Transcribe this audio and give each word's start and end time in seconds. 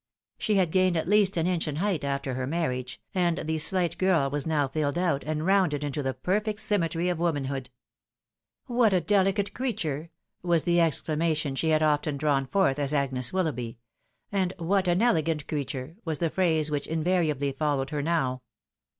She 0.39 0.55
had 0.55 0.71
gained 0.71 0.97
at 0.97 1.07
least 1.07 1.37
an 1.37 1.45
inch 1.45 1.67
iu 1.67 1.75
height 1.75 2.03
after 2.03 2.33
her 2.33 2.47
marriage, 2.47 2.99
and 3.13 3.37
the 3.45 3.59
slight 3.59 3.99
girl 3.99 4.31
was 4.31 4.47
now 4.47 4.67
fiUed 4.67 4.97
out, 4.97 5.23
and 5.27 5.45
rounded 5.45 5.83
into 5.83 6.01
the 6.01 6.15
perfect 6.15 6.59
symmetry 6.59 7.07
of 7.07 7.19
womanhood." 7.19 7.69
What 8.65 8.93
a 8.93 8.99
delicate 8.99 9.53
creature!" 9.53 10.09
was 10.41 10.63
the 10.63 10.77
exclama 10.77 11.35
tion 11.37 11.53
she 11.55 11.69
had 11.69 11.83
often 11.83 12.17
drawn 12.17 12.47
forth 12.47 12.79
as 12.79 12.95
Agnes 12.95 13.29
WiUoughby— 13.29 13.77
and" 14.31 14.53
What 14.73 14.87
an 14.87 15.03
elegant 15.03 15.47
creature!" 15.47 15.97
was 16.03 16.17
the 16.17 16.31
phrase 16.31 16.71
which 16.71 16.87
invariably 16.87 17.51
followed 17.51 17.91
her 17.91 18.01
now. 18.01 18.41